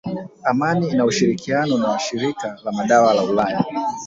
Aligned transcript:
Amani 0.49 0.87
ina 0.89 1.05
ushirikiano 1.05 1.77
na 1.77 1.99
shirika 1.99 2.57
la 2.63 2.71
madawa 2.71 3.13
la 3.13 3.23
ulaya 3.23 3.65